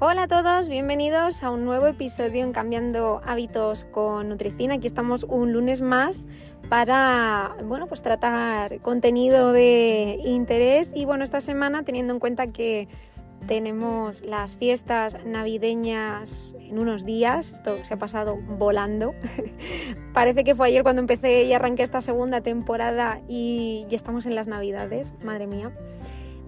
[0.00, 4.74] Hola a todos, bienvenidos a un nuevo episodio en Cambiando Hábitos con Nutricina.
[4.74, 6.28] Aquí estamos un lunes más
[6.68, 12.86] para, bueno, pues tratar contenido de interés y bueno, esta semana teniendo en cuenta que
[13.48, 19.14] tenemos las fiestas navideñas en unos días, esto se ha pasado volando.
[20.14, 24.36] Parece que fue ayer cuando empecé y arranqué esta segunda temporada y ya estamos en
[24.36, 25.72] las navidades, madre mía.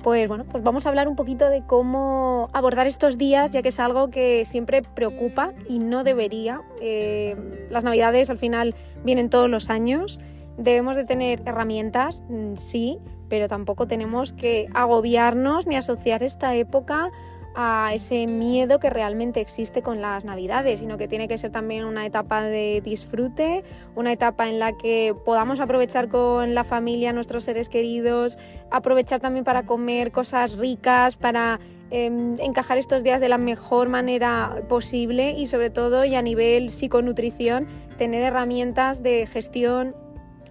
[0.03, 3.69] Pues bueno, pues vamos a hablar un poquito de cómo abordar estos días, ya que
[3.69, 6.63] es algo que siempre preocupa y no debería.
[6.81, 7.37] Eh,
[7.71, 10.19] las navidades al final vienen todos los años.
[10.57, 17.11] Debemos de tener herramientas, mm, sí, pero tampoco tenemos que agobiarnos ni asociar esta época
[17.55, 21.85] a ese miedo que realmente existe con las navidades, sino que tiene que ser también
[21.85, 23.65] una etapa de disfrute,
[23.97, 28.39] una etapa en la que podamos aprovechar con la familia, nuestros seres queridos,
[28.71, 34.63] aprovechar también para comer cosas ricas, para em, encajar estos días de la mejor manera
[34.69, 39.95] posible y sobre todo y a nivel psiconutrición tener herramientas de gestión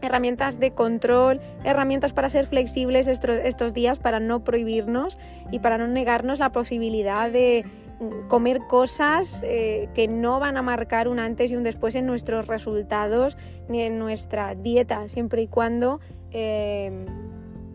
[0.01, 5.19] herramientas de control, herramientas para ser flexibles estos días, para no prohibirnos
[5.51, 7.65] y para no negarnos la posibilidad de
[7.99, 12.05] mm, comer cosas eh, que no van a marcar un antes y un después en
[12.05, 15.99] nuestros resultados ni en nuestra dieta, siempre y cuando
[16.31, 17.05] em,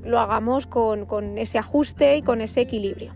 [0.02, 3.14] lo hagamos con, con ese ajuste y con ese equilibrio.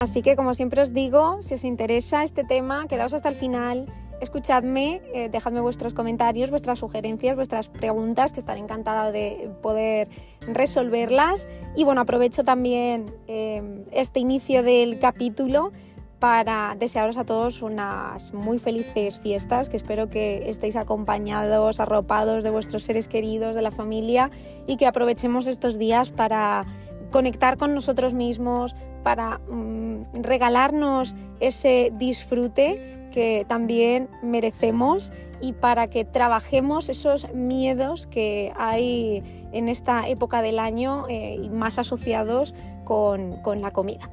[0.00, 3.86] Así que como siempre os digo, si os interesa este tema, quedaos hasta el final
[4.22, 10.08] escuchadme, eh, dejadme vuestros comentarios, vuestras sugerencias, vuestras preguntas, que estaré encantada de poder
[10.46, 11.48] resolverlas.
[11.76, 15.72] Y bueno, aprovecho también eh, este inicio del capítulo
[16.20, 22.50] para desearos a todos unas muy felices fiestas, que espero que estéis acompañados, arropados de
[22.50, 24.30] vuestros seres queridos, de la familia
[24.68, 26.64] y que aprovechemos estos días para
[27.12, 28.74] conectar con nosotros mismos,
[29.04, 38.52] para mm, regalarnos ese disfrute que también merecemos y para que trabajemos esos miedos que
[38.56, 39.22] hay
[39.52, 42.54] en esta época del año eh, y más asociados
[42.84, 44.08] con, con la comida.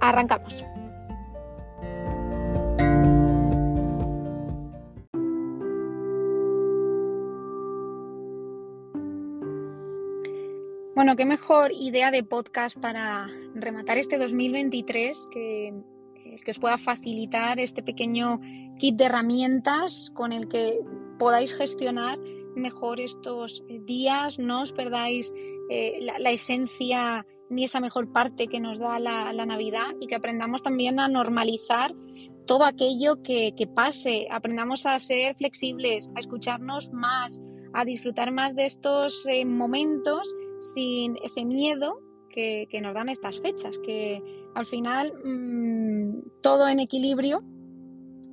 [0.00, 0.64] Arrancamos.
[11.06, 15.72] Bueno, qué mejor idea de podcast para rematar este 2023 que
[16.44, 18.40] que os pueda facilitar este pequeño
[18.76, 20.80] kit de herramientas con el que
[21.16, 22.18] podáis gestionar
[22.56, 25.32] mejor estos días, no os perdáis
[25.70, 30.64] eh, la, esencia ni esa mejor parte que nos da la, Navidad y que aprendamos
[30.64, 31.94] también a normalizar
[32.46, 37.40] todo aquello que, pase, aprendamos a ser flexibles, a escucharnos más,
[37.72, 42.00] a disfrutar más de estos eh, momentos sin ese miedo
[42.36, 44.22] que, nos dan estas fechas, que
[44.54, 47.42] al final mm, todo en equilibrio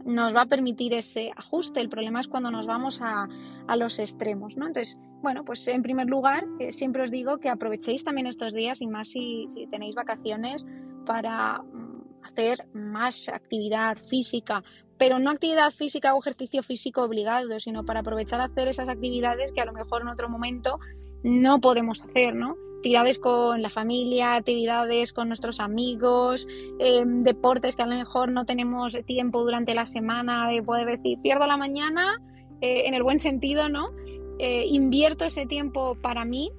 [0.05, 1.79] nos va a permitir ese ajuste.
[1.79, 3.27] El problema es cuando nos vamos a,
[3.77, 4.67] los extremos, ¿no?
[4.67, 8.81] Entonces, bueno, pues en primer lugar, eh, siempre os digo que aprovechéis también estos días
[8.81, 10.65] y más si, tenéis vacaciones
[11.05, 14.63] para mm, hacer más actividad física,
[14.97, 19.53] pero no actividad física o ejercicio físico obligado, sino para aprovechar a hacer esas actividades
[19.53, 20.79] que a lo mejor en otro momento
[21.23, 22.57] no podemos hacer, ¿no?
[22.83, 28.43] actividades con la familia, actividades con nuestros amigos, em, deportes que a lo mejor no
[28.43, 32.21] tenemos tiempo durante la semana de poder decir, pierdo la mañana,
[32.59, 33.91] eh, en el buen sentido, ¿no?
[34.37, 36.51] Eh, invierto ese tiempo para mí,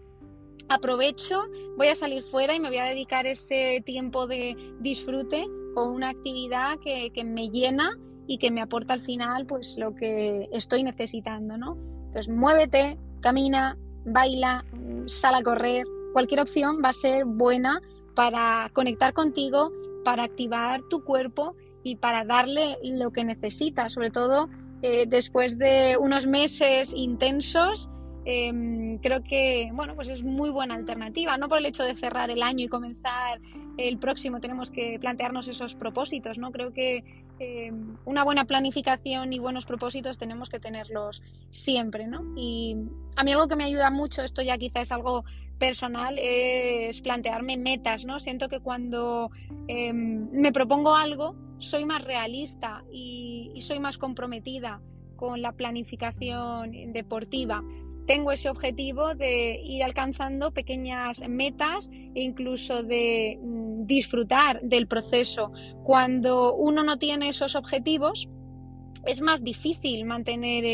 [0.70, 1.42] aprovecho,
[1.76, 6.08] voy a salir fuera y me voy a dedicar ese tiempo de disfrute con una
[6.08, 10.84] actividad que, que me llena y que me aporta al final pues lo que estoy
[10.84, 11.76] necesitando, ¿no?
[12.06, 14.64] Entonces muévete, camina, baila,
[15.06, 17.80] sal a correr, cualquier opción va a ser buena
[18.14, 19.72] para conectar contigo,
[20.04, 24.48] para activar tu cuerpo y para darle lo que necesita, sobre todo
[24.82, 27.90] eh, después de unos meses intensos.
[28.26, 32.30] Em, creo que bueno pues es muy buena alternativa no por el hecho de cerrar
[32.30, 33.38] el año y comenzar
[33.76, 37.04] el próximo tenemos que plantearnos esos propósitos no creo que
[37.38, 42.76] em, una buena planificación y buenos propósitos tenemos que tenerlos siempre no y
[43.16, 45.24] a mí algo que me ayuda mucho esto ya quizás es algo
[45.58, 48.20] personal es plantearme metas, ¿no?
[48.20, 49.30] Siento que cuando
[49.68, 54.82] em, me propongo algo, soy más realista y, soy más comprometida
[55.16, 57.62] con la planificación deportiva.
[58.06, 63.38] Tengo ese objetivo de ir alcanzando pequeñas metas e incluso de
[63.86, 65.52] disfrutar del proceso.
[65.84, 68.28] Cuando uno no tiene esos objetivos,
[69.06, 70.64] es más difícil mantener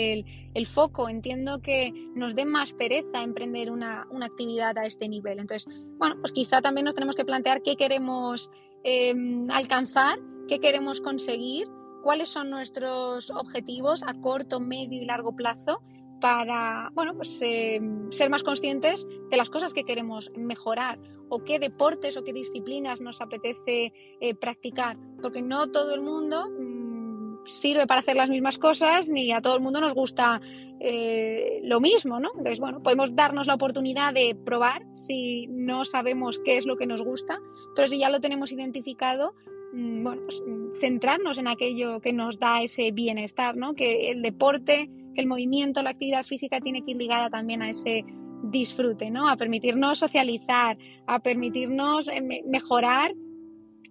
[0.54, 1.08] el, foco.
[1.08, 5.38] Entiendo que nos dé más pereza emprender una, actividad a este nivel.
[5.38, 8.50] Entonces, bueno, pues quizá también nos tenemos que plantear qué queremos
[8.84, 10.18] em, alcanzar,
[10.48, 11.66] qué queremos conseguir,
[12.02, 15.82] cuáles son nuestros objetivos a corto, medio y largo plazo
[16.20, 21.58] para bueno, pues, em, ser más conscientes de las cosas que queremos mejorar o qué
[21.58, 27.86] deportes o qué disciplinas nos apetece eh, practicar, porque no todo el mundo mm, sirve
[27.86, 30.40] para hacer las mismas cosas ni a todo el mundo nos gusta
[30.82, 32.30] eh, lo mismo, ¿no?
[32.30, 36.86] Entonces, bueno, podemos darnos la oportunidad de probar si no sabemos qué es lo que
[36.86, 37.38] nos gusta,
[37.76, 39.34] pero si ya lo tenemos identificado,
[39.72, 43.74] mm, bueno, pues, mm, centrarnos en aquello que nos da ese bienestar, ¿no?
[43.74, 47.70] Que el deporte, que el movimiento, la actividad física tiene que ir ligada también a
[47.70, 48.04] ese
[48.42, 49.28] disfrute, ¿no?
[49.28, 53.14] A permitirnos socializar, a permitirnos eh, mejorar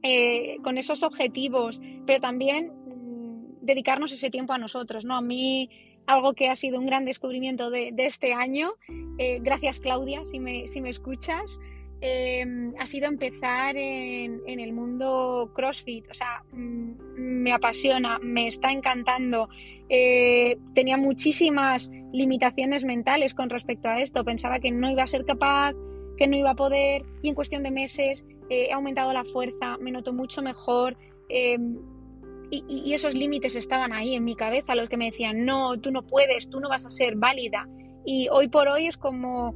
[0.01, 5.15] eh, con esos objetivos, pero también mm, dedicarnos ese tiempo a nosotros, ¿no?
[5.15, 5.69] A mí
[6.07, 8.71] algo que ha sido un gran descubrimiento de, este año.
[9.19, 11.59] Eh, gracias Claudia, si me, si me escuchas.
[12.01, 16.09] Em, ha sido empezar en, el mundo CrossFit.
[16.09, 19.49] O sea, mm, me apasiona, me está encantando.
[19.89, 24.23] Eh, tenía muchísimas limitaciones mentales con respecto a esto.
[24.23, 25.73] Pensaba que no iba a ser capaz,
[26.17, 29.77] que no iba a poder y en cuestión de meses eh, he aumentado la fuerza,
[29.77, 30.97] me noto mucho mejor.
[31.27, 31.79] Em,
[32.51, 36.07] y, esos límites estaban ahí en mi cabeza, los que me decían, no, tú no
[36.07, 37.67] puedes, tú no vas a ser válida.
[38.05, 39.53] Y hoy por hoy es como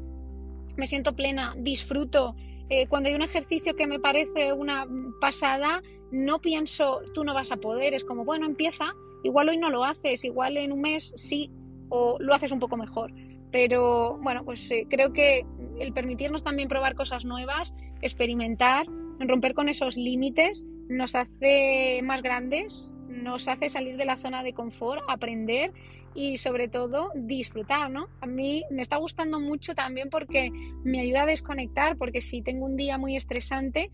[0.75, 2.35] me siento plena, disfruto.
[2.69, 4.87] Eh, cuando hay un ejercicio que me parece una
[5.19, 5.81] pasada,
[6.11, 8.93] no pienso, tú no vas a poder, es como, bueno, empieza,
[9.23, 11.51] igual hoy no lo haces, igual en un mes sí,
[11.89, 13.13] o lo haces un poco mejor.
[13.51, 15.45] Pero bueno, pues eh, creo que
[15.79, 18.87] el permitirnos también probar cosas nuevas, experimentar,
[19.19, 24.53] romper con esos límites, nos hace más grandes, nos hace salir de la zona de
[24.53, 25.71] confort, aprender
[26.15, 28.07] y sobre todo disfrutar, ¿no?
[28.21, 30.51] A mí me está gustando mucho también porque
[30.83, 33.91] me ayuda a desconectar, porque si tengo un día muy estresante,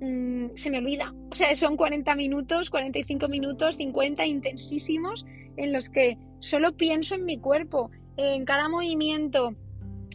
[0.00, 1.14] mm, se me olvida.
[1.30, 5.26] O sea, son 40 minutos, 45 minutos, 50 intensísimos
[5.56, 9.54] en los que solo pienso en mi cuerpo, en cada movimiento,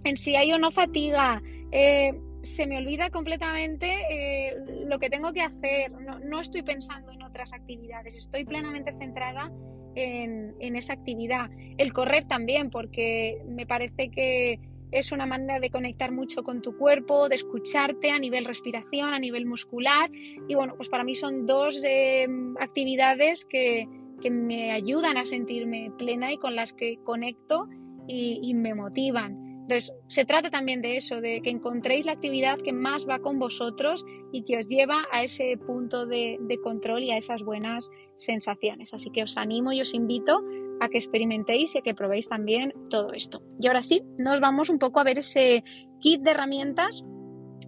[0.03, 1.41] en si hay o no fatiga.
[1.71, 7.23] Eh, se me olvida completamente eh, lo que tengo que hacer, no, estoy pensando en
[7.23, 9.51] otras actividades, estoy plenamente centrada
[9.95, 11.49] en, esa actividad.
[11.77, 14.59] El correr también, porque me parece que
[14.91, 19.19] es una manera de conectar mucho con tu cuerpo, de escucharte a nivel respiración, a
[19.19, 20.09] nivel muscular.
[20.47, 22.27] Y bueno, pues para mí son dos eh,
[22.59, 23.87] actividades que,
[24.31, 27.67] me ayudan a sentirme plena y con las que conecto
[28.07, 29.44] y me motivan.
[29.67, 33.39] Entonces, se trata también de eso, de que encontréis la actividad que más va con
[33.39, 38.93] vosotros y que os lleva a ese punto de, control y a esas buenas sensaciones.
[38.93, 40.43] Así que os animo y os invito
[40.79, 43.41] a que experimentéis y a que probéis también todo esto.
[43.59, 45.63] Y ahora sí, nos vamos un poco a ver ese
[45.99, 47.03] kit de herramientas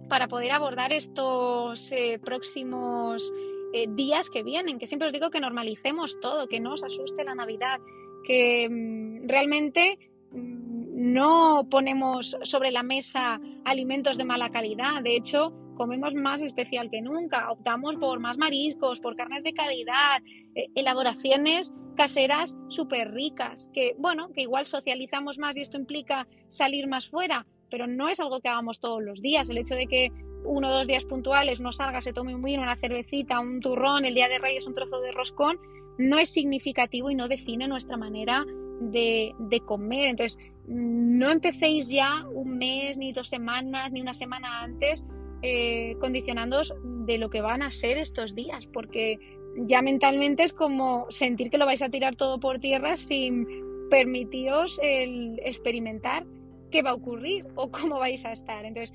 [0.08, 3.32] para poder abordar estos eh, próximos
[3.72, 7.24] eh, días que vienen, que siempre os digo que normalicemos todo, que no os asuste
[7.24, 7.80] la Navidad,
[8.22, 9.98] que mm, realmente
[10.30, 10.67] mm,
[11.12, 15.02] no ponemos sobre la mesa alimentos de mala calidad.
[15.02, 17.50] De hecho, comemos más especial que nunca.
[17.50, 20.22] Optamos por más mariscos, por carnes de calidad,
[20.54, 26.86] eh, elaboraciones caseras súper ricas, que bueno, que igual socializamos más y esto implica salir
[26.86, 29.50] más fuera, pero no es algo que hagamos todos los días.
[29.50, 30.12] El hecho de que
[30.44, 34.04] uno o dos días puntuales no salga, se tome un vino, una cervecita, un turrón,
[34.04, 35.58] el día de Reyes un trozo de roscón,
[35.98, 38.46] no es significativo y no define nuestra manera
[38.80, 40.08] de, comer.
[40.08, 45.04] Entonces, no empecéis ya un mes, ni dos semanas, ni una semana antes
[45.42, 46.74] eh, condicionándoos
[47.06, 49.18] de lo que van a ser estos días, porque
[49.56, 53.46] ya mentalmente es como sentir que lo vais a tirar todo por tierra sin
[53.88, 56.26] permitiros el experimentar
[56.70, 58.64] qué va a ocurrir o cómo vais a estar.
[58.64, 58.94] Entonces,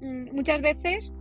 [0.00, 1.12] mm, muchas veces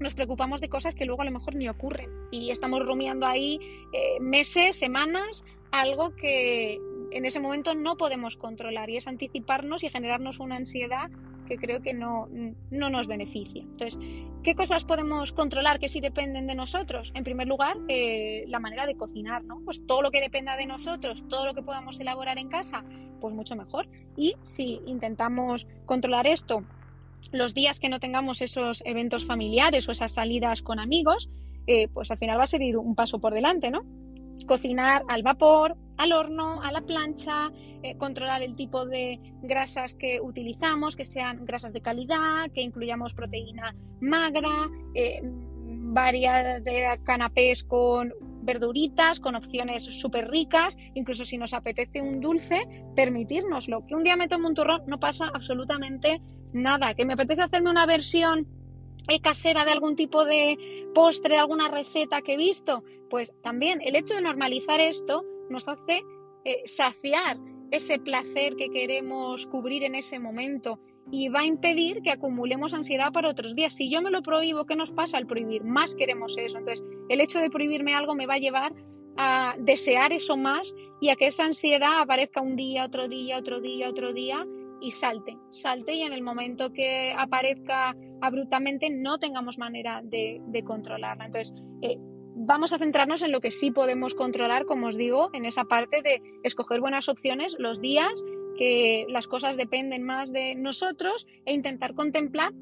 [0.00, 3.58] nos preocupamos de cosas que luego a lo mejor ni ocurren y estamos rumiando ahí
[3.92, 6.78] eh, meses, semanas, algo que
[7.16, 11.10] en ese momento no podemos controlar y es anticiparnos y generarnos una ansiedad
[11.46, 12.28] que creo que no,
[12.70, 13.62] no nos beneficia.
[13.62, 13.98] Entonces,
[14.42, 17.12] ¿qué cosas podemos controlar que sí dependen de nosotros?
[17.14, 19.60] En primer lugar, eh, la manera de cocinar, ¿no?
[19.64, 22.84] Pues todo lo que dependa de nosotros, todo lo que podamos elaborar en casa,
[23.20, 23.88] pues mucho mejor.
[24.16, 26.64] Y si intentamos controlar esto
[27.32, 31.30] los días que no tengamos esos eventos familiares o esas salidas con amigos,
[31.66, 33.82] eh, pues al final va a ser ir un paso por delante, ¿no?
[34.46, 37.50] cocinar al vapor, al horno, a la plancha,
[37.82, 43.14] eh, controlar el tipo de grasas que utilizamos, que sean grasas de calidad, que incluyamos
[43.14, 45.22] proteína magra, eh,
[45.94, 52.62] de canapés con verduritas, con opciones súper ricas, incluso si nos apetece un dulce,
[52.96, 53.86] permitírnoslo.
[53.86, 56.20] Que un día me tomo un turrón no pasa absolutamente
[56.52, 56.94] nada.
[56.94, 58.48] Que me apetece hacerme una versión
[59.08, 60.56] eh, casera de algún tipo de
[60.94, 65.68] postre, de alguna receta que he visto, pues también el hecho de normalizar esto nos
[65.68, 66.02] hace
[66.44, 67.38] eh, saciar
[67.70, 70.78] ese placer que queremos cubrir en ese momento
[71.10, 73.74] y va a impedir que acumulemos ansiedad para otros días.
[73.74, 75.64] Si yo me lo prohíbo, ¿qué nos pasa al prohibir?
[75.64, 76.58] Más queremos eso.
[76.58, 78.74] Entonces, el hecho de prohibirme algo me va a llevar
[79.16, 83.60] a desear eso más y a que esa ansiedad aparezca un día, otro día, otro
[83.60, 84.46] día, otro día
[84.80, 91.26] y salte, salte y en el momento que aparezca abruptamente no tengamos manera de, controlarla.
[91.26, 91.98] Entonces, eh,
[92.44, 96.02] vamos a centrarnos en lo que sí podemos controlar, como os digo, en esa parte
[96.02, 98.24] de escoger buenas opciones los días
[98.56, 102.52] que las cosas dependen más de nosotros e intentar contemplar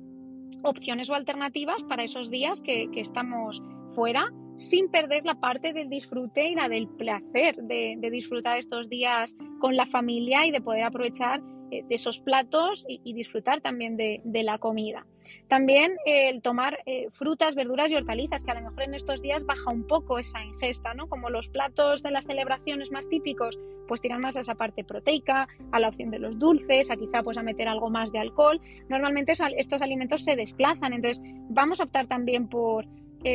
[0.62, 3.62] opciones o alternativas para esos días que, estamos
[3.94, 9.37] fuera sin perder la parte del disfrute y la del placer de, disfrutar estos días
[9.58, 14.58] con la familia y de poder aprovechar de esos platos y, disfrutar también de, la
[14.58, 15.06] comida.
[15.48, 19.22] También eh, el tomar eh, frutas, verduras y hortalizas, que a lo mejor en estos
[19.22, 21.08] días baja un poco esa ingesta, ¿no?
[21.08, 25.48] Como los platos de las celebraciones más típicos, pues tiran más a esa parte proteica,
[25.72, 28.60] a la opción de los dulces, a quizá pues a meter algo más de alcohol.
[28.88, 32.86] Normalmente estos alimentos se desplazan, entonces vamos a optar también por,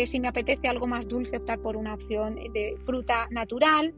[0.06, 3.94] si me apetece algo más dulce, optar por una opción de fruta natural,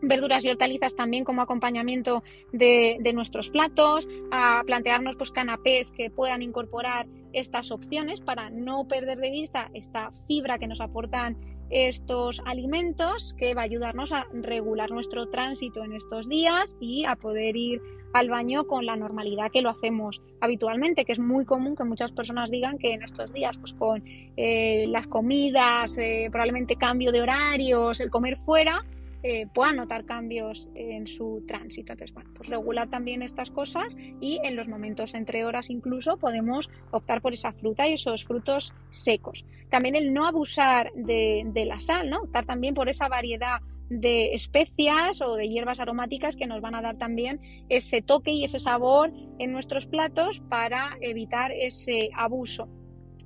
[0.00, 2.22] verduras y hortalizas también como acompañamiento
[2.52, 9.18] de, nuestros platos, a plantearnos pues canapés que puedan incorporar estas opciones para no perder
[9.18, 11.36] de vista esta fibra que nos aportan
[11.70, 17.16] estos alimentos que va a ayudarnos a regular nuestro tránsito en estos días y a
[17.16, 17.80] poder ir
[18.12, 22.12] al baño con la normalidad que lo hacemos habitualmente, que es muy común que muchas
[22.12, 24.04] personas digan que en estos días, pues con
[24.36, 28.84] eh, las comidas, eh, probablemente cambio de horarios, el comer fuera,
[29.22, 31.92] eh, puedan notar cambios en su tránsito.
[31.92, 36.70] Entonces, bueno, pues regular también estas cosas y en los momentos entre horas incluso podemos
[36.90, 39.44] optar por esa fruta y esos frutos secos.
[39.70, 42.22] También el no abusar de, de la sal, ¿no?
[42.22, 46.82] Optar también por esa variedad de especias o de hierbas aromáticas que nos van a
[46.82, 52.68] dar también ese toque y ese sabor en nuestros platos para evitar ese abuso.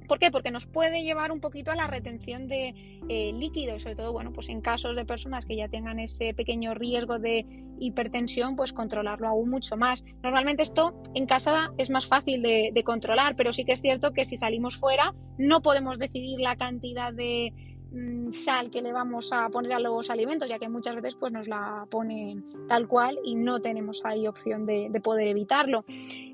[0.06, 0.30] ¿Por qué?
[0.30, 2.74] Porque nos puede llevar un poquito a la retención de
[3.08, 6.74] eh, líquido sobre todo, bueno, pues en casos de personas que ya tengan ese pequeño
[6.74, 7.46] riesgo de
[7.78, 10.04] hipertensión, pues controlarlo aún mucho más.
[10.22, 14.24] Normalmente esto en casa es más fácil de controlar, pero sí que es cierto que
[14.24, 17.52] si salimos fuera no podemos decidir la cantidad de
[17.96, 21.32] Mm, sal que le vamos a poner a los alimentos, ya que muchas veces pues,
[21.32, 25.84] nos la ponen tal cual y no tenemos ahí opción de, poder evitarlo.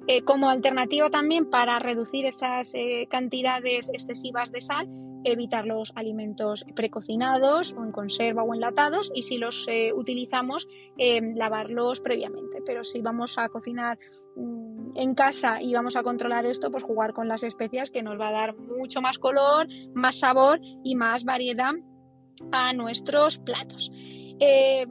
[0.09, 4.89] Eh, como alternativa también para reducir esas eh, cantidades excesivas de sal,
[5.25, 10.67] evitar los alimentos precocinados o en conserva o enlatados y si los eh, utilizamos,
[10.99, 12.61] em, lavarlos previamente.
[12.67, 13.97] Pero si vamos a cocinar
[14.35, 18.19] mm, en casa y vamos a controlar esto, pues jugar con las especias que nos
[18.19, 21.75] va a dar mucho más color, más sabor y más variedad
[22.51, 23.93] a nuestros platos.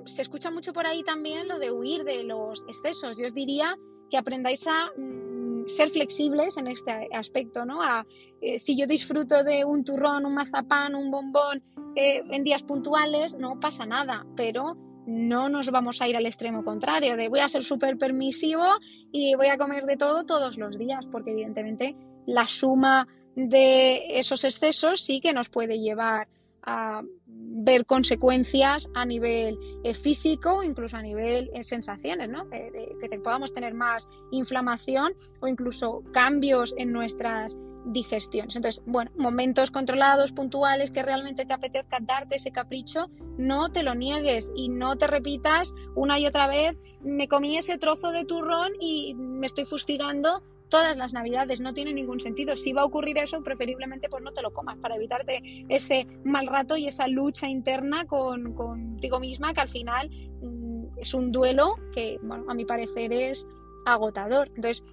[0.05, 3.17] Se escucha mucho por ahí también lo de huir de los excesos.
[3.17, 3.75] Yo os diría
[4.11, 7.79] que aprendáis a mm, ser flexibles en este aspecto, ¿no?
[8.41, 11.63] Eh, si yo disfruto de un turrón, un mazapán, un bombón
[11.95, 14.77] eh, en días puntuales, no pasa nada, pero
[15.07, 18.63] no nos vamos a ir al extremo contrario, de voy a ser súper permisivo
[19.11, 21.95] y voy a comer de todo todos los días, porque evidentemente
[22.27, 26.27] la suma de esos excesos sí que nos puede llevar
[26.63, 27.01] a
[27.53, 32.49] ver consecuencias a nivel eh, físico, incluso a nivel de sensaciones, ¿no?
[32.49, 38.55] que podamos tener más inflamación o incluso cambios en nuestras digestiones.
[38.55, 43.95] Entonces, bueno, momentos controlados, puntuales, que realmente te apetezca darte ese capricho, no te lo
[43.95, 48.71] niegues y no te repitas una y otra vez, me comí ese trozo de turrón
[48.79, 52.55] y me estoy fustigando todas las navidades, no tiene ningún sentido.
[52.55, 56.47] Si va a ocurrir eso, preferiblemente pues no te lo comas para evitarte ese mal
[56.47, 60.09] rato y esa lucha interna con, contigo misma que al final
[60.41, 63.45] mm, es un duelo que, bueno, a mi parecer es
[63.85, 64.47] agotador.
[64.55, 64.83] Entonces,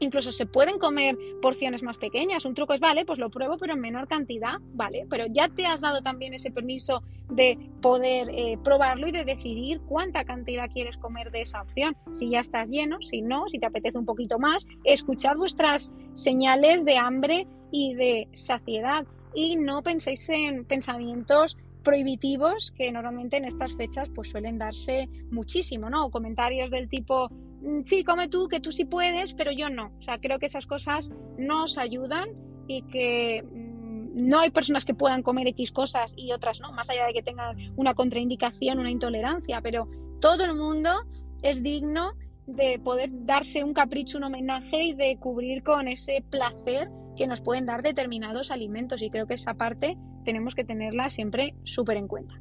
[0.00, 2.44] Incluso se pueden comer porciones más pequeñas.
[2.44, 5.06] Un truco es, vale, pues lo pruebo, pero en menor cantidad, vale.
[5.08, 9.80] Pero ya te has dado también ese permiso de poder eh, probarlo y de decidir
[9.80, 11.96] cuánta cantidad quieres comer de esa opción.
[12.12, 16.84] Si ya estás lleno, si no, si te apetece un poquito más, escuchad vuestras señales
[16.84, 19.06] de hambre y de saciedad.
[19.34, 25.88] Y no penséis en pensamientos prohibitivos que normalmente en estas fechas pues suelen darse muchísimo,
[25.88, 26.06] ¿no?
[26.06, 27.30] O comentarios del tipo
[27.84, 29.92] sí, come tú, que tú sí puedes, pero yo no.
[29.98, 32.28] O sea, creo que esas cosas nos ayudan
[32.66, 36.90] y que mm, no hay personas que puedan comer X cosas y otras no, más
[36.90, 39.88] allá de que tengan una contraindicación, una intolerancia, pero
[40.20, 40.90] todo el mundo
[41.42, 42.12] es digno
[42.46, 47.40] de poder darse un capricho, un homenaje y de cubrir con ese placer que nos
[47.40, 52.08] pueden dar determinados alimentos y creo que esa parte tenemos que tenerla siempre súper en
[52.08, 52.34] cuenta.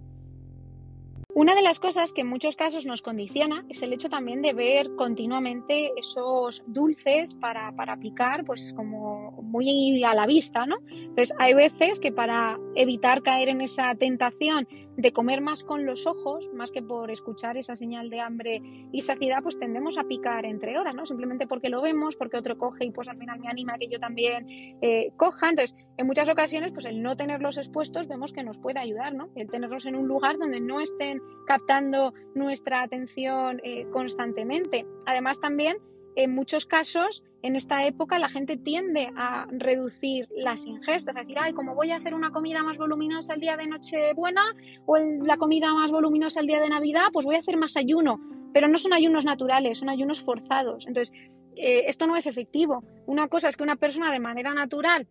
[1.38, 4.54] Una de las cosas que en muchos casos nos condiciona es el hecho también de
[4.54, 10.78] ver continuamente esos dulces para, para, picar, pues como muy a la vista, ¿no?
[10.90, 14.68] Entonces hay veces que para evitar caer en esa tentación
[14.98, 18.62] de comer más con los ojos, más que por escuchar esa señal de hambre
[18.92, 21.06] y saciedad, pues tendemos a picar entre horas, ¿no?
[21.06, 24.00] Simplemente porque lo vemos, porque otro coge y pues al final me anima que yo
[24.00, 24.48] también
[24.82, 25.50] eh, coja.
[25.50, 29.30] Entonces, en muchas ocasiones, pues el no tenerlos expuestos vemos que nos puede ayudar, ¿no?
[29.36, 34.88] El tenerlos en un lugar donde no estén captando nuestra atención eh, constantemente.
[35.06, 35.78] Además, también
[36.18, 41.38] en muchos casos, en esta época, la gente tiende a reducir las ingestas, a decir,
[41.40, 44.44] ay, como voy a hacer una comida más voluminosa el día de Nochebuena
[44.88, 48.20] o la comida más voluminosa el día de Navidad, pues voy a hacer más ayuno.
[48.52, 50.88] Pero no son ayunos naturales, son ayunos forzados.
[50.88, 51.16] Entonces,
[51.56, 52.84] eh, esto no es efectivo.
[53.06, 55.08] Una cosa es que una persona de manera natural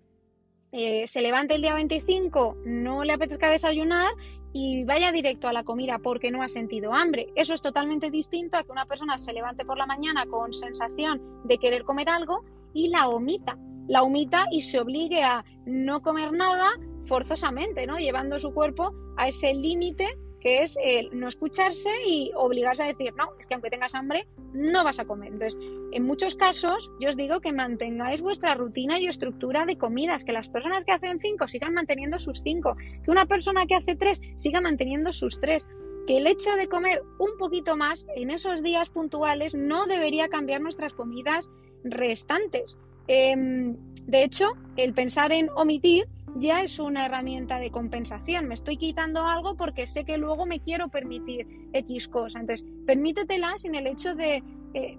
[0.73, 4.11] eh, se levante el día 25, no le apetezca desayunar
[4.59, 7.27] y vaya directo a la comida porque no ha sentido hambre.
[7.35, 11.21] Eso es totalmente distinto a que una persona se levante por la mañana con sensación
[11.45, 13.59] de querer comer algo y la omita.
[13.87, 16.71] La omita y se obligue a no comer nada
[17.05, 17.99] forzosamente, ¿no?
[17.99, 23.13] Llevando su cuerpo a ese límite que es el no escucharse y obligarse a decir,
[23.17, 25.33] no, es que aunque tengas hambre, no vas a comer.
[25.33, 25.59] Entonces,
[25.91, 30.31] en muchos casos, yo os digo que mantengáis vuestra rutina y estructura de comidas, que
[30.31, 34.23] las personas que hacen cinco sigan manteniendo sus cinco, que una persona que hace tres
[34.37, 35.67] siga manteniendo sus tres
[36.07, 40.61] que el hecho de comer un poquito más en esos días puntuales no debería cambiar
[40.61, 41.51] nuestras comidas
[41.83, 42.79] restantes.
[43.09, 43.77] Em,
[44.07, 46.07] de hecho, el pensar en omitir
[46.39, 48.47] ya es una herramienta de compensación.
[48.47, 52.41] Me estoy quitando algo porque sé que luego me quiero permitir X cosa.
[52.41, 54.43] Entonces, permítetela sin el hecho de
[54.75, 54.99] eh,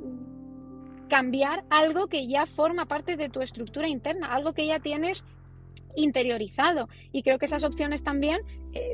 [1.08, 5.24] cambiar algo que ya forma parte de tu estructura interna, algo que ya tienes
[5.96, 6.90] interiorizado.
[7.12, 8.42] Y creo que esas opciones también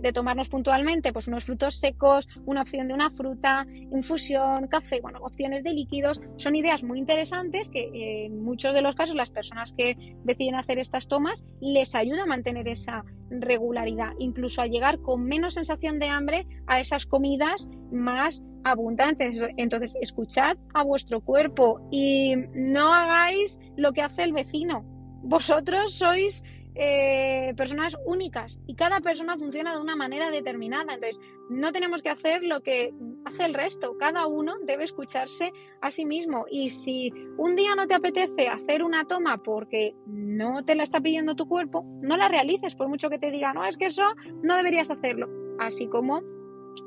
[0.02, 5.20] de tomarnos puntualmente pues unos frutos secos, una opción de una fruta, infusión, café, bueno,
[5.22, 9.32] opciones de líquidos, son ideas muy interesantes que eh, en muchos de los casos las
[9.32, 15.00] personas que deciden hacer estas tomas les ayuda a mantener esa regularidad, incluso a llegar
[15.00, 19.40] con menos sensación de hambre a esas comidas más abundantes.
[19.58, 24.84] Entonces, escuchad a vuestro cuerpo y no hagáis lo que hace el vecino.
[25.26, 26.44] Vosotros sois
[26.76, 30.96] eh, personas únicas y cada persona funciona de una manera determinada.
[30.96, 32.94] Entonces, no tenemos que hacer lo que
[33.26, 33.98] hace el resto.
[33.98, 36.46] Cada uno debe escucharse a sí mismo.
[36.50, 41.00] Y si un día no te apetece hacer una toma porque no te la está
[41.00, 44.04] pidiendo tu cuerpo, no la realices, por mucho que te diga, no, es que eso
[44.42, 45.30] no deberías hacerlo.
[45.60, 46.22] Así como,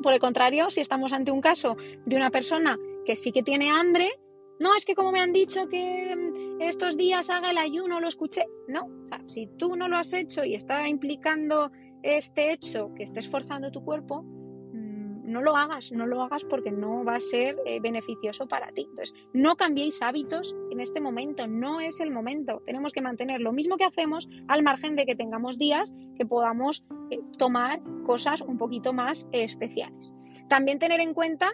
[0.02, 3.70] por el contrario, si estamos ante un caso de una persona que sí que tiene
[3.70, 4.10] hambre,
[4.58, 8.46] no, es que como me han dicho que estos días haga el ayuno, lo escuché.
[8.68, 11.70] No, o sea, si tú no lo has hecho y está implicando
[12.02, 16.70] este hecho que estés forzando tu cuerpo, mm, no lo hagas, no lo hagas porque
[16.70, 18.86] no va a ser eh, beneficioso para ti.
[18.88, 22.62] Entonces, no cambiéis hábitos en este momento, no es el momento.
[22.64, 26.84] Tenemos que mantener lo mismo que hacemos al margen de que tengamos días que podamos
[27.10, 30.14] eh, tomar cosas un poquito más eh, especiales.
[30.48, 31.52] También tener en cuenta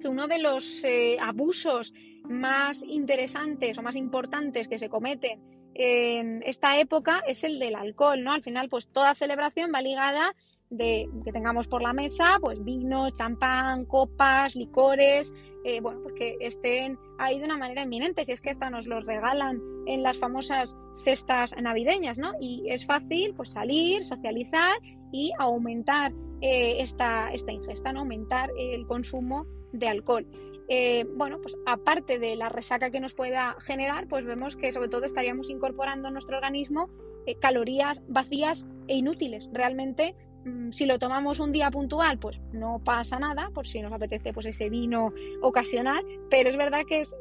[0.00, 0.82] que uno de los
[1.20, 1.92] abusos
[2.28, 5.40] más interesantes o más importantes que se cometen
[5.78, 8.32] en esta época es el del alcohol, ¿no?
[8.32, 10.34] Al final, pues toda celebración va ligada
[10.70, 15.32] de que tengamos por la mesa, pues vino, champán, copas, licores,
[15.64, 18.86] eh, bueno, pues que estén ahí de una manera inminente, si es que hasta nos
[18.86, 22.32] los regalan en las famosas cestas navideñas, ¿no?
[22.40, 24.78] Y es fácil, pues salir, socializar
[25.12, 28.00] y aumentar eh, esta, esta ingesta, ¿no?
[28.00, 30.26] Aumentar el consumo de alcohol.
[30.68, 34.88] Eh, bueno, pues aparte de la resaca que nos pueda generar, pues vemos que sobre
[34.88, 36.90] todo estaríamos incorporando en nuestro organismo
[37.26, 39.48] eh, calorías vacías e inútiles.
[39.52, 43.92] Realmente, mm, si lo tomamos un día puntual, pues no pasa nada, por si nos
[43.92, 47.16] apetece pues ese vino ocasional, pero es verdad que es,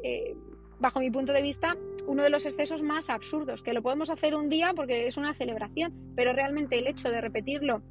[0.80, 1.76] bajo mi punto de vista,
[2.06, 5.34] uno de los excesos más absurdos, que lo podemos hacer un día porque es una
[5.34, 7.82] celebración, pero realmente el hecho de repetirlo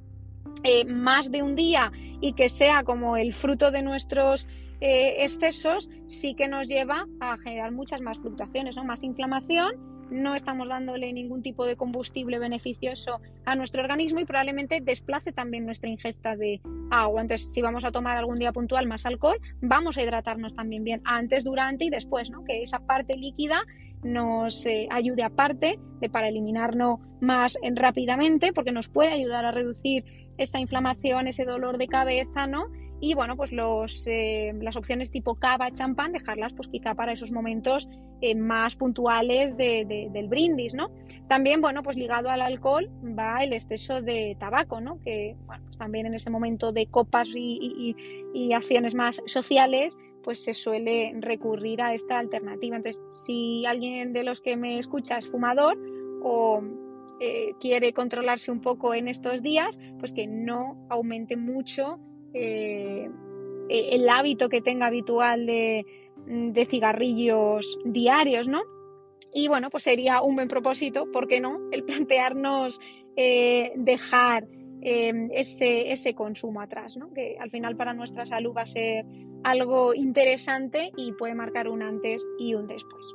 [0.87, 4.49] más de un día y que sea como el fruto de nuestros
[4.81, 10.69] eh, excesos sí que nos lleva a generar muchas más fluctuaciones, más inflamación, no estamos
[10.69, 16.37] dándole ningún tipo de combustible beneficioso a nuestro organismo y probablemente desplace también nuestra ingesta
[16.37, 17.23] de agua.
[17.23, 21.01] Entonces, si vamos a tomar algún día puntual más alcohol, vamos a hidratarnos también bien
[21.05, 22.45] antes, durante y después, ¿no?
[22.45, 23.65] que esa parte líquida
[24.07, 30.05] nos eh, ayude aparte de para eliminarlo más rápidamente porque nos puede ayudar a reducir
[30.38, 32.66] esa inflamación, ese dolor de cabeza, ¿no?
[33.01, 37.31] y bueno, pues los, eh, las opciones tipo cava, champán, dejarlas pues quizá para esos
[37.31, 37.88] momentos
[38.23, 40.90] eh, más puntuales del brindis, ¿no?
[41.29, 44.99] También, bueno, pues ligado al alcohol va el exceso de tabaco, ¿no?
[45.03, 47.95] Que, pues también en ese momento de copas y
[48.55, 52.75] acciones más sociales, pues se suele recurrir a esta alternativa.
[52.75, 55.79] Entonces, si alguien de los que me escucha es fumador
[56.21, 56.61] o
[57.21, 62.01] eh, quiere controlarse un poco en estos días, pues que no aumente mucho
[62.35, 63.09] eh,
[63.69, 65.87] e-, el hábito que tenga habitual de,
[66.69, 68.62] cigarrillos diarios, ¿no?
[69.33, 71.61] Y bueno, pues sería un buen propósito, ¿por qué no?
[71.71, 72.81] El plantearnos
[73.15, 74.49] eh, dejar
[74.81, 77.12] ese, ese, consumo atrás, ¿no?
[77.12, 79.05] Que al final para nuestra salud va a ser
[79.47, 83.15] algo interesante y puede marcar un antes y un después.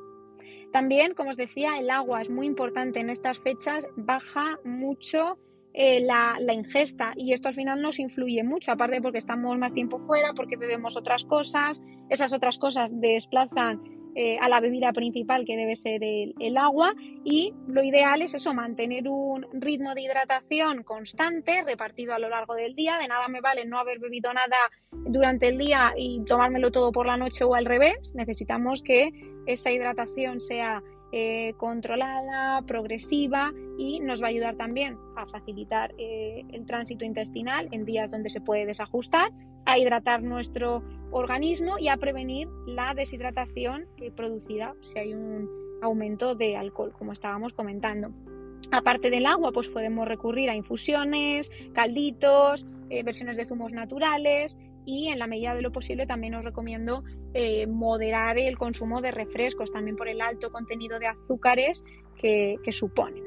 [0.72, 5.36] También, como os decía, el agua es muy importante en estas fechas, baja mucho
[5.74, 9.98] eh, la, ingesta y esto al final nos influye mucho, aparte porque estamos más tiempo
[10.06, 13.82] fuera, porque bebemos otras cosas, esas otras cosas desplazan
[14.14, 16.94] eh, a la bebida principal que debe ser el, el, agua
[17.24, 22.54] y lo ideal es eso, mantener un ritmo de hidratación constante repartido a lo largo
[22.54, 24.56] del día, de nada me vale no haber bebido nada
[24.90, 29.10] durante el día y tomármelo todo por la noche o al revés, necesitamos que
[29.46, 36.42] esa hidratación sea eh, controlada, progresiva y nos va a ayudar también a facilitar eh,
[36.52, 39.30] el tránsito intestinal en días donde se puede desajustar,
[39.66, 45.48] a hidratar nuestro organismo y a prevenir la deshidratación producida si hay un
[45.82, 48.10] aumento de alcohol, como estábamos comentando.
[48.70, 55.08] Aparte del agua, pues podemos recurrir a infusiones, calditos, eh, versiones de zumos naturales y
[55.08, 59.72] en la medida de lo posible también os recomiendo eh, moderar el consumo de refrescos,
[59.72, 61.84] también por el alto contenido de azúcares
[62.16, 63.22] que, que supone.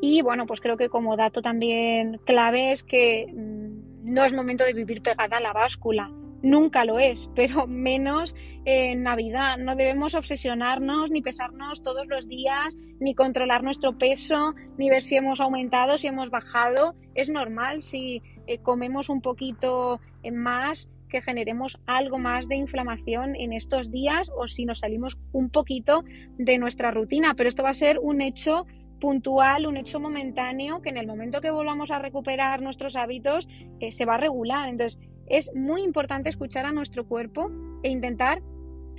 [0.00, 4.64] Y bueno, pues creo que como dato también clave es que mm, no es momento
[4.64, 6.10] de vivir pegada a la báscula.
[6.42, 9.58] Nunca lo es, pero menos en Navidad.
[9.58, 15.16] No debemos obsesionarnos ni pesarnos todos los días, ni controlar nuestro peso, ni ver si
[15.16, 16.94] hemos aumentado, si hemos bajado.
[17.14, 20.00] Es normal si eh, comemos un poquito
[20.32, 25.50] más, que generemos algo más de inflamación en estos días o si nos salimos un
[25.50, 26.04] poquito
[26.38, 27.34] de nuestra rutina.
[27.34, 28.66] Pero esto va a ser un hecho
[29.00, 33.48] puntual, un hecho momentáneo que en el momento que volvamos a recuperar nuestros hábitos
[33.80, 34.68] eh, se va a regular.
[34.68, 37.50] Entonces es muy importante escuchar a nuestro cuerpo
[37.82, 38.42] e intentar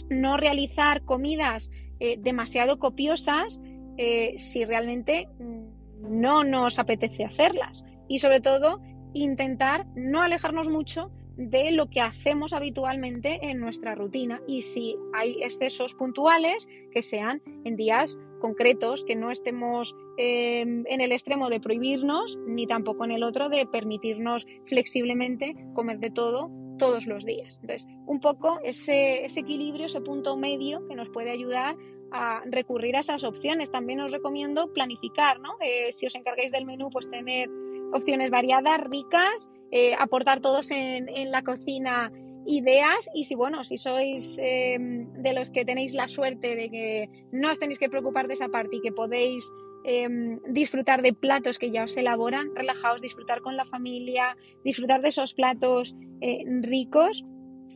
[0.10, 3.62] no realizar comidas eh, demasiado copiosas
[3.98, 7.86] eh, si realmente mm, no nos apetece hacerlas.
[8.08, 8.82] Y sobre todo
[9.14, 15.42] intentar no alejarnos mucho de lo que hacemos habitualmente en nuestra rutina y si hay
[15.42, 21.60] excesos puntuales que sean en días concretos, que no estemos em, en el extremo de
[21.60, 27.60] prohibirnos ni tampoco en el otro de permitirnos flexiblemente comer de todo todos los días.
[27.62, 31.78] Entonces, un poco ese, ese equilibrio, ese punto medio que nos puede ayudar
[32.12, 33.72] a recurrir a esas opciones.
[33.72, 35.58] También os recomiendo planificar, ¿no?
[35.62, 37.50] Eh, si os encargáis del menú, pues tener
[37.94, 42.12] opciones variadas, ricas, eh, aportar todos en, la cocina
[42.46, 47.10] ideas y si bueno, si sois em, de los que tenéis la suerte de que
[47.32, 49.46] no os tenéis que preocupar de esa parte y que podéis
[49.86, 55.10] em, disfrutar de platos que ya os elaboran, relajaos, disfrutar con la familia, disfrutar de
[55.10, 57.24] esos platos eh, ricos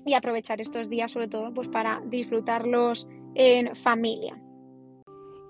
[0.05, 4.41] y aprovechar estos días sobre todo pues para disfrutarlos en familia.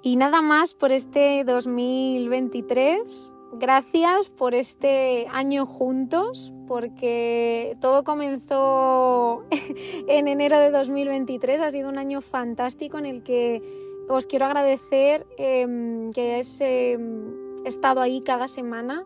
[0.03, 3.34] Y nada más por este 2023.
[3.57, 9.45] Gracias por este año juntos, porque todo comenzó
[10.07, 11.61] en enero de 2023.
[11.61, 13.61] Ha sido un año fantástico en el que
[14.09, 19.05] os quiero agradecer em, que hayáis em, estado ahí cada semana,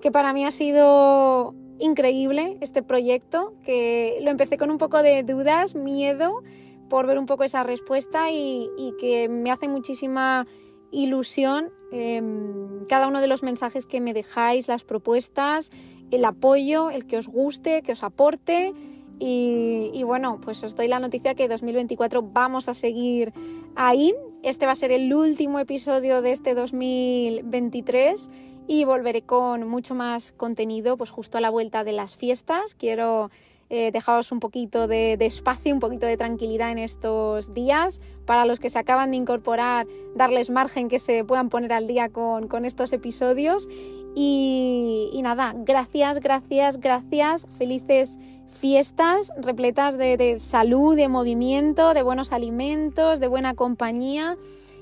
[0.00, 5.22] que para mí ha sido increíble este proyecto, que lo empecé con un poco de
[5.24, 6.42] dudas, miedo,
[6.88, 10.46] por ver un poco esa respuesta y, que me hace muchísima
[10.90, 15.70] ilusión em, cada uno de los mensajes que me dejáis, las propuestas,
[16.10, 18.72] el apoyo, el que os guste, que os aporte.
[19.18, 23.32] Y, y, bueno, pues os doy la noticia que 2024 vamos a seguir
[23.76, 24.14] ahí.
[24.42, 28.30] Este va a ser el último episodio de este 2023
[28.66, 32.74] y volveré con mucho más contenido pues justo a la vuelta de las fiestas.
[32.74, 33.30] Quiero
[33.72, 38.00] eh, dejaos un poquito de, espacio, un poquito de tranquilidad en estos días.
[38.26, 42.08] Para los que se acaban de incorporar, darles margen que se puedan poner al día
[42.08, 43.68] con, estos episodios.
[44.16, 47.46] Y, nada, gracias, gracias, gracias.
[47.56, 54.36] Felices fiestas repletas de, de salud, de movimiento, de buenos alimentos, de buena compañía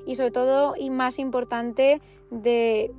[0.07, 2.91] y sobre todo, y más importante, de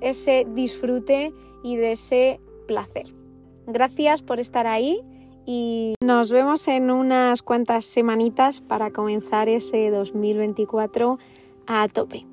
[0.00, 1.32] ese disfrute
[1.62, 3.06] y de ese placer.
[3.68, 5.00] Gracias por estar ahí
[5.46, 11.18] y nos vemos en unas cuantas semanitas para comenzar ese 2024
[11.66, 12.31] a tope.